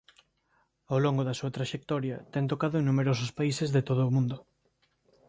[0.91, 4.37] Ao longo da súa traxectoria ten tocado en numerosos países de todo o mundo.